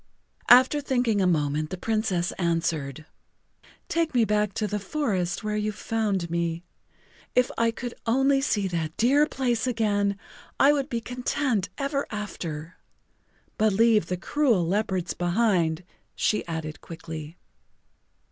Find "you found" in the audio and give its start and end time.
5.55-6.27